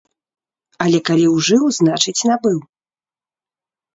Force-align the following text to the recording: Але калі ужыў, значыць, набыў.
Але 0.85 0.99
калі 1.09 1.25
ужыў, 1.35 1.63
значыць, 1.79 2.25
набыў. 2.31 2.57